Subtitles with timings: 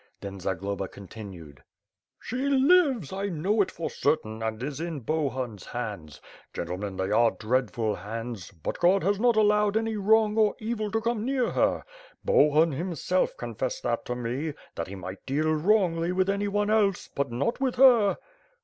[0.19, 1.61] Then Zagloba continued:
[2.19, 6.19] "She lives, I know it for certain, and is in Bohun's hands.
[6.55, 11.01] Gentlemen, they are dreadful hands, but God has not allowed any wrong or evil to
[11.01, 11.83] come near her.
[12.25, 17.07] Bohun, himself, con fessed that to me; that he might deal wrongly with anyone else,
[17.13, 18.17] but not with her."